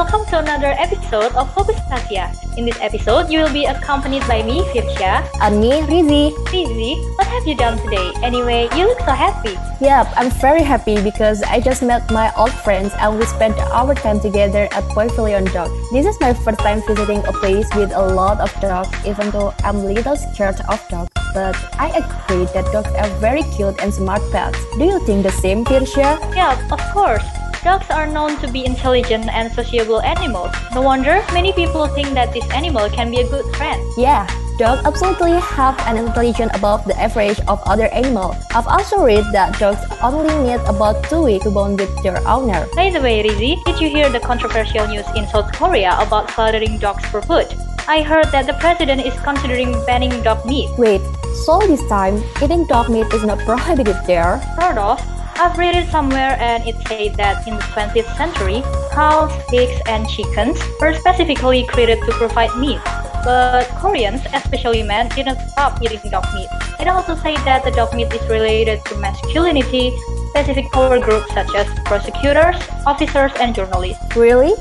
welcome 0.00 0.24
to 0.24 0.38
another 0.38 0.72
episode 0.80 1.28
of 1.36 1.44
Focus 1.52 1.76
Tasia. 1.92 2.32
In 2.56 2.64
this 2.64 2.80
episode, 2.80 3.28
you 3.28 3.40
will 3.40 3.52
be 3.52 3.66
accompanied 3.66 4.24
by 4.24 4.42
me, 4.42 4.64
Firsha. 4.72 5.28
And 5.44 5.60
me, 5.60 5.84
Rizy. 5.84 6.32
Rizy, 6.48 6.96
what 7.18 7.26
have 7.26 7.46
you 7.46 7.54
done 7.54 7.76
today? 7.84 8.08
Anyway, 8.24 8.70
you 8.74 8.88
look 8.88 8.98
so 9.00 9.12
happy. 9.12 9.60
Yep, 9.84 10.08
I'm 10.16 10.30
very 10.40 10.62
happy 10.62 10.96
because 11.02 11.42
I 11.42 11.60
just 11.60 11.82
met 11.82 12.10
my 12.10 12.32
old 12.34 12.54
friends 12.64 12.94
and 12.96 13.18
we 13.18 13.26
spent 13.26 13.58
our 13.76 13.94
time 13.94 14.20
together 14.20 14.72
at 14.72 14.88
Pavilion 14.96 15.44
Dog. 15.52 15.68
This 15.92 16.06
is 16.06 16.18
my 16.18 16.32
first 16.32 16.60
time 16.60 16.80
visiting 16.88 17.20
a 17.26 17.32
place 17.36 17.68
with 17.76 17.92
a 17.92 18.00
lot 18.00 18.40
of 18.40 18.48
dogs, 18.62 18.88
even 19.04 19.30
though 19.32 19.52
I'm 19.62 19.84
a 19.84 19.84
little 19.84 20.16
scared 20.16 20.64
of 20.72 20.80
dogs. 20.88 21.10
But 21.34 21.60
I 21.76 21.92
agree 22.00 22.48
that 22.56 22.64
dogs 22.72 22.88
are 22.96 23.10
very 23.20 23.42
cute 23.52 23.76
and 23.82 23.92
smart 23.92 24.22
pets. 24.32 24.56
Do 24.78 24.84
you 24.84 25.04
think 25.04 25.24
the 25.24 25.32
same, 25.44 25.62
Firsha? 25.62 26.16
Yeah, 26.34 26.56
of 26.72 26.80
course. 26.96 27.39
Dogs 27.62 27.90
are 27.90 28.06
known 28.06 28.40
to 28.40 28.48
be 28.48 28.64
intelligent 28.64 29.28
and 29.28 29.52
sociable 29.52 30.00
animals. 30.00 30.48
No 30.72 30.80
wonder 30.80 31.20
many 31.36 31.52
people 31.52 31.86
think 31.88 32.08
that 32.16 32.32
this 32.32 32.48
animal 32.56 32.88
can 32.88 33.10
be 33.10 33.20
a 33.20 33.28
good 33.28 33.44
friend. 33.54 33.84
Yeah, 33.98 34.24
dogs 34.56 34.80
absolutely 34.86 35.36
have 35.40 35.78
an 35.84 35.98
intelligence 35.98 36.52
above 36.54 36.86
the 36.86 36.96
average 36.96 37.38
of 37.48 37.60
other 37.68 37.88
animals. 37.92 38.36
I've 38.54 38.66
also 38.66 39.04
read 39.04 39.28
that 39.36 39.58
dogs 39.60 39.84
only 40.00 40.32
need 40.40 40.64
about 40.64 41.04
two 41.04 41.20
weeks 41.20 41.44
to 41.44 41.50
bond 41.50 41.80
with 41.80 41.92
their 42.02 42.16
owner. 42.26 42.66
By 42.72 42.88
the 42.88 43.00
way, 43.02 43.22
Rizy, 43.28 43.62
did 43.64 43.78
you 43.78 43.90
hear 43.90 44.08
the 44.08 44.20
controversial 44.20 44.88
news 44.88 45.04
in 45.14 45.28
South 45.28 45.52
Korea 45.52 46.00
about 46.00 46.30
slaughtering 46.30 46.78
dogs 46.78 47.04
for 47.12 47.20
food? 47.20 47.44
I 47.86 48.00
heard 48.00 48.32
that 48.32 48.46
the 48.46 48.54
president 48.54 49.04
is 49.04 49.12
considering 49.20 49.72
banning 49.84 50.16
dog 50.22 50.46
meat. 50.46 50.70
Wait, 50.78 51.02
so 51.44 51.60
this 51.60 51.84
time, 51.88 52.24
eating 52.42 52.64
dog 52.64 52.88
meat 52.88 53.12
is 53.12 53.22
not 53.22 53.38
prohibited 53.40 53.96
there? 54.06 54.40
Sort 54.56 54.78
of. 54.78 55.19
I've 55.40 55.56
read 55.56 55.74
it 55.74 55.88
somewhere 55.88 56.36
and 56.38 56.68
it 56.68 56.76
said 56.86 57.14
that 57.14 57.48
in 57.48 57.56
the 57.56 57.62
20th 57.72 58.14
century, 58.14 58.60
cows, 58.92 59.32
pigs, 59.48 59.80
and 59.86 60.06
chickens 60.06 60.60
were 60.78 60.92
specifically 60.92 61.64
created 61.64 61.96
to 62.04 62.12
provide 62.12 62.54
meat. 62.60 62.78
But 63.24 63.64
Koreans, 63.80 64.20
especially 64.34 64.82
men, 64.82 65.08
didn't 65.16 65.40
stop 65.48 65.80
eating 65.80 66.10
dog 66.10 66.26
meat. 66.34 66.50
It 66.78 66.88
also 66.88 67.16
said 67.16 67.38
that 67.48 67.64
the 67.64 67.70
dog 67.70 67.94
meat 67.94 68.12
is 68.12 68.20
related 68.28 68.84
to 68.84 68.96
masculinity, 68.98 69.96
specific 70.28 70.70
power 70.72 71.00
groups 71.00 71.32
such 71.32 71.48
as 71.54 71.66
prosecutors, 71.86 72.60
officers, 72.84 73.32
and 73.40 73.54
journalists. 73.54 74.04
Really? 74.14 74.52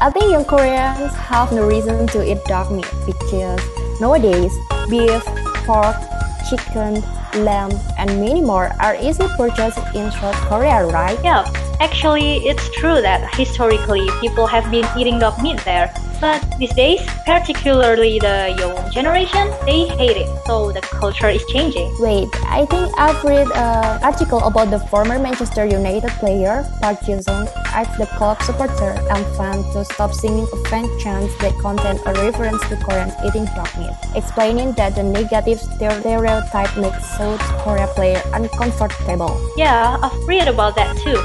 I 0.00 0.10
think 0.10 0.30
young 0.30 0.44
Koreans 0.44 1.12
have 1.26 1.50
no 1.50 1.66
reason 1.66 2.06
to 2.06 2.22
eat 2.22 2.38
dog 2.44 2.70
meat 2.70 2.86
because 3.04 3.60
nowadays 4.00 4.54
beef, 4.88 5.24
pork, 5.66 5.98
chicken, 6.50 7.00
lamb, 7.44 7.70
and 7.96 8.10
many 8.20 8.40
more 8.42 8.72
are 8.80 8.96
easily 9.00 9.28
purchased 9.36 9.78
in 9.94 10.10
South 10.10 10.34
Korea, 10.50 10.84
right? 10.86 11.18
Yeah, 11.22 11.46
actually, 11.78 12.38
it's 12.48 12.68
true 12.74 13.00
that 13.00 13.32
historically 13.34 14.08
people 14.20 14.46
have 14.46 14.68
been 14.70 14.86
eating 14.98 15.18
dog 15.18 15.40
meat 15.42 15.60
there. 15.64 15.94
But 16.20 16.44
these 16.58 16.74
days, 16.74 17.00
particularly 17.24 18.18
the 18.18 18.54
young 18.58 18.76
generation, 18.92 19.48
they 19.64 19.88
hate 19.88 20.16
it. 20.20 20.28
So 20.46 20.70
the 20.70 20.82
culture 20.82 21.28
is 21.28 21.44
changing. 21.46 21.88
Wait, 21.98 22.28
I 22.44 22.66
think 22.66 22.92
I've 22.98 23.24
read 23.24 23.48
an 23.54 24.02
article 24.04 24.40
about 24.40 24.70
the 24.70 24.80
former 24.92 25.18
Manchester 25.18 25.64
United 25.64 26.10
player, 26.20 26.68
Park 26.80 27.00
Ji-sung, 27.04 27.48
asked 27.72 27.96
the 27.98 28.06
club 28.18 28.42
supporter 28.42 29.00
and 29.10 29.24
fans 29.36 29.64
to 29.72 29.84
stop 29.84 30.12
singing 30.12 30.46
offensive 30.52 31.00
chants 31.00 31.34
that 31.38 31.56
contain 31.58 31.96
a 32.04 32.12
reference 32.20 32.60
to 32.68 32.76
Koreans 32.76 33.14
eating 33.24 33.46
dog 33.56 33.70
meat, 33.78 33.96
explaining 34.14 34.72
that 34.72 34.94
the 34.94 35.02
negative 35.02 35.58
stereotype 35.58 36.76
makes 36.76 37.16
South 37.16 37.40
Korea 37.64 37.86
player 37.96 38.20
uncomfortable. 38.34 39.40
Yeah, 39.56 39.96
I've 40.02 40.28
read 40.28 40.48
about 40.48 40.76
that 40.76 40.96
too. 40.98 41.16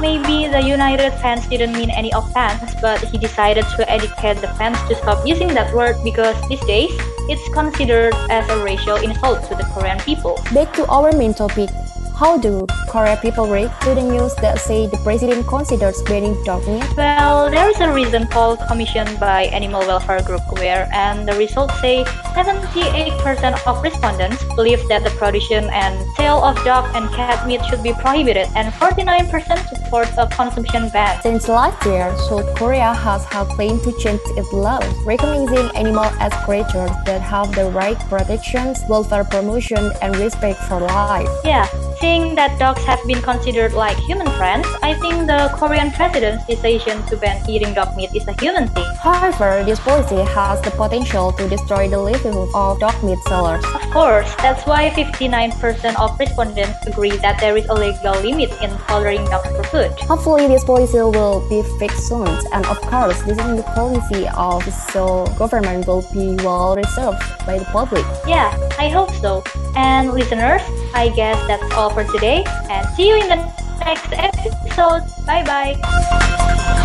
Maybe 0.00 0.48
the 0.48 0.60
United 0.60 1.12
fans 1.22 1.46
didn't 1.46 1.72
mean 1.72 1.90
any 1.90 2.10
offense, 2.10 2.74
but 2.80 2.98
he 3.00 3.18
decided 3.18 3.64
to 3.76 3.90
educate 3.90 4.42
the 4.42 4.48
fans 4.58 4.76
to 4.88 4.94
stop 4.96 5.26
using 5.26 5.54
that 5.54 5.72
word 5.74 5.96
because 6.02 6.36
these 6.48 6.60
days 6.66 6.90
it's 7.30 7.46
considered 7.54 8.12
as 8.28 8.48
a 8.50 8.58
racial 8.62 8.96
insult 8.96 9.46
to 9.48 9.54
the 9.54 9.64
Korean 9.72 9.98
people. 10.00 10.40
Back 10.52 10.72
to 10.74 10.86
our 10.86 11.12
main 11.12 11.32
topic. 11.32 11.70
How 12.18 12.38
do 12.38 12.66
Korea 12.94 13.16
people 13.16 13.50
react 13.50 13.82
to 13.82 13.90
the 13.92 14.06
news 14.06 14.36
that 14.36 14.60
say 14.60 14.86
the 14.86 14.98
president 15.02 15.48
considers 15.48 16.00
banning 16.02 16.38
dog 16.44 16.62
meat? 16.68 16.86
Well, 16.96 17.50
there 17.50 17.68
is 17.68 17.80
a 17.80 17.90
recent 17.92 18.30
poll 18.30 18.56
commissioned 18.70 19.18
by 19.18 19.50
Animal 19.50 19.80
Welfare 19.80 20.22
Group 20.22 20.42
Aware 20.54 20.88
and 20.92 21.26
the 21.26 21.34
results 21.34 21.74
say 21.80 22.04
78% 22.38 23.66
of 23.66 23.82
respondents 23.82 24.44
believe 24.54 24.86
that 24.86 25.02
the 25.02 25.10
production 25.18 25.66
and 25.74 25.98
sale 26.14 26.38
of 26.44 26.54
dog 26.62 26.86
and 26.94 27.10
cat 27.10 27.44
meat 27.48 27.64
should 27.66 27.82
be 27.82 27.92
prohibited, 27.94 28.46
and 28.54 28.72
49% 28.74 29.26
support 29.66 30.06
a 30.16 30.28
consumption 30.28 30.88
ban. 30.90 31.20
Since 31.22 31.48
last 31.48 31.84
year, 31.86 32.14
South 32.28 32.54
Korea 32.54 32.94
has 32.94 33.24
had 33.24 33.48
planned 33.58 33.82
to 33.82 33.92
change 33.98 34.20
its 34.38 34.52
laws, 34.52 34.86
recognizing 35.04 35.66
animals 35.74 36.14
as 36.20 36.32
creatures 36.44 36.94
that 37.06 37.20
have 37.22 37.54
the 37.54 37.70
right 37.70 37.98
protections, 38.08 38.78
welfare 38.88 39.24
promotion, 39.24 39.90
and 40.02 40.14
respect 40.16 40.58
for 40.70 40.78
life. 40.78 41.28
Yeah, 41.44 41.66
seeing 42.00 42.34
that 42.36 42.58
dogs 42.58 42.83
have 42.84 43.00
been 43.06 43.20
considered 43.22 43.72
like 43.72 43.96
human 43.96 44.26
friends, 44.38 44.66
I 44.82 44.94
think 44.94 45.26
the 45.26 45.50
Korean 45.56 45.90
president's 45.90 46.44
decision 46.46 47.02
to 47.06 47.16
ban 47.16 47.42
eating 47.48 47.74
dog 47.74 47.96
meat 47.96 48.14
is 48.14 48.26
a 48.28 48.32
human 48.40 48.68
thing. 48.68 48.86
However, 49.00 49.64
this 49.64 49.80
policy 49.80 50.22
has 50.36 50.60
the 50.60 50.70
potential 50.70 51.32
to 51.32 51.48
destroy 51.48 51.88
the 51.88 51.98
livelihood 51.98 52.50
of 52.54 52.78
dog 52.80 52.96
meat 53.02 53.18
sellers. 53.28 53.64
Of 53.94 54.02
course, 54.02 54.34
that's 54.42 54.66
why 54.66 54.90
59% 54.90 55.54
of 56.02 56.18
respondents 56.18 56.84
agree 56.84 57.16
that 57.18 57.38
there 57.38 57.56
is 57.56 57.64
a 57.66 57.74
legal 57.74 58.18
limit 58.26 58.50
in 58.60 58.76
slaughtering 58.90 59.24
dogs 59.26 59.46
for 59.54 59.62
food. 59.70 59.92
Hopefully, 60.10 60.48
this 60.48 60.64
policy 60.64 60.98
will 60.98 61.48
be 61.48 61.62
fixed 61.78 62.08
soon, 62.08 62.26
and 62.26 62.66
of 62.66 62.80
course, 62.90 63.22
this 63.22 63.38
is 63.38 63.56
the 63.56 63.62
policy 63.62 64.26
of 64.34 64.64
the 64.64 64.72
Seoul 64.72 65.28
government 65.38 65.86
will 65.86 66.02
be 66.12 66.34
well 66.42 66.74
received 66.74 67.22
by 67.46 67.56
the 67.56 67.64
public. 67.70 68.04
Yeah, 68.26 68.50
I 68.80 68.88
hope 68.88 69.14
so. 69.22 69.44
And 69.76 70.10
listeners, 70.10 70.62
I 70.92 71.14
guess 71.14 71.38
that's 71.46 71.72
all 71.74 71.90
for 71.90 72.02
today 72.02 72.42
and 72.68 72.82
see 72.96 73.06
you 73.06 73.14
in 73.14 73.28
the 73.28 73.46
next 73.78 74.10
episode. 74.10 75.06
Bye 75.24 75.46
bye. 75.46 76.82